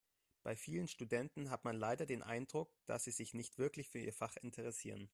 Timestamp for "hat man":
1.51-1.75